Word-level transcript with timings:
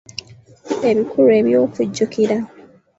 Ebikulu 0.89 1.29
eby’okujjukira 1.39 2.37